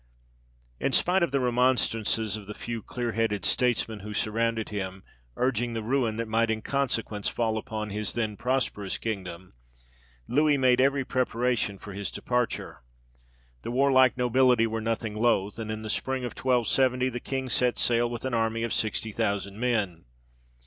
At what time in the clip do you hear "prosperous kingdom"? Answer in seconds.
8.35-9.53